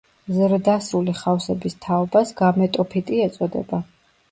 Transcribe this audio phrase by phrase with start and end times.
[0.35, 3.85] ზრდასრული ხავსების თაობას გამეტოფიტი ეწოდება.